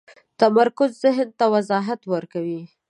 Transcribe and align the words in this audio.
تمرکز 0.39 0.89
ذهن 1.03 1.29
ته 1.37 1.45
وضاحت 1.53 2.01
ورکوي. 2.13 2.61